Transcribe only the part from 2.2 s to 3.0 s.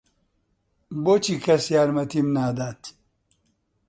نادات؟